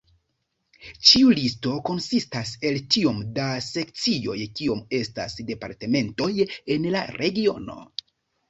Ĉiu 1.09 1.33
listo 1.39 1.73
konsistas 1.89 2.53
el 2.69 2.79
tiom 2.95 3.19
da 3.35 3.45
sekcioj 3.67 4.39
kiom 4.61 4.81
estas 5.01 5.39
departementoj 5.53 6.31
en 6.77 6.89
la 6.97 7.05
regiono. 7.23 7.79